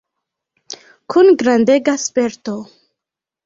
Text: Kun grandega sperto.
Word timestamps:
Kun 1.15 1.31
grandega 1.43 1.97
sperto. 2.07 2.59